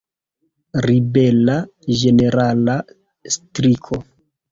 [0.85, 1.57] Ribela
[1.99, 2.79] ĝenerala
[3.37, 4.01] striko.